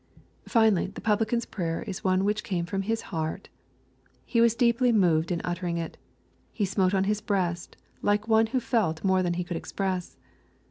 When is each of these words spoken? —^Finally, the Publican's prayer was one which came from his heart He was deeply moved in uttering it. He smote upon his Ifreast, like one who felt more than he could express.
—^Finally, 0.49 0.91
the 0.95 0.99
Publican's 0.99 1.45
prayer 1.45 1.83
was 1.85 2.03
one 2.03 2.25
which 2.25 2.43
came 2.43 2.65
from 2.65 2.81
his 2.81 3.01
heart 3.13 3.49
He 4.25 4.41
was 4.41 4.55
deeply 4.55 4.91
moved 4.91 5.31
in 5.31 5.41
uttering 5.43 5.77
it. 5.77 5.95
He 6.51 6.65
smote 6.65 6.93
upon 6.93 7.03
his 7.03 7.21
Ifreast, 7.21 7.75
like 8.01 8.27
one 8.27 8.47
who 8.47 8.59
felt 8.59 9.03
more 9.03 9.21
than 9.21 9.35
he 9.35 9.43
could 9.43 9.57
express. 9.57 10.17